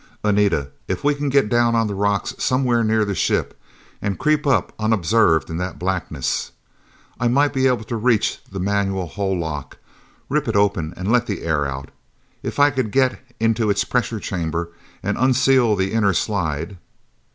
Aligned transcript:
"Anita, 0.23 0.69
if 0.87 1.03
we 1.03 1.13
can 1.13 1.29
get 1.29 1.47
down 1.47 1.75
on 1.75 1.85
the 1.85 1.93
rocks 1.93 2.33
somewhere 2.39 2.83
near 2.83 3.05
the 3.05 3.13
ship, 3.13 3.61
and 4.01 4.17
creep 4.17 4.47
up 4.47 4.73
unobserved 4.79 5.47
in 5.47 5.57
that 5.57 5.77
blackness...." 5.77 6.51
I 7.19 7.27
might 7.27 7.53
be 7.53 7.67
able 7.67 7.83
to 7.83 7.95
reach 7.95 8.39
the 8.51 8.59
manual 8.59 9.05
hull 9.07 9.37
lock, 9.37 9.77
rip 10.27 10.47
it 10.47 10.55
open 10.55 10.95
and 10.97 11.11
let 11.11 11.27
the 11.27 11.43
air 11.43 11.67
out. 11.67 11.91
If 12.41 12.57
I 12.59 12.71
could 12.71 12.89
get 12.89 13.19
into 13.39 13.69
its 13.69 13.83
pressure 13.83 14.19
chamber 14.19 14.69
and 15.03 15.19
unseal 15.19 15.75
the 15.75 15.93
inner 15.93 16.13
slide.... 16.13 16.79